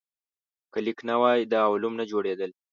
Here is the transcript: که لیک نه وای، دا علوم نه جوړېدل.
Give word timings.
که 0.71 0.79
لیک 0.85 0.99
نه 1.09 1.15
وای، 1.21 1.39
دا 1.51 1.61
علوم 1.73 1.93
نه 1.99 2.05
جوړېدل. 2.11 2.51